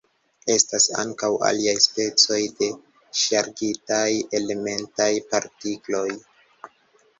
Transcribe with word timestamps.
Estas 0.51 0.85
ankaŭ 1.03 1.29
aliaj 1.49 1.75
specoj 1.85 2.39
de 2.61 2.71
ŝargitaj 3.21 4.09
elementaj 4.41 5.11
partikloj. 5.35 6.07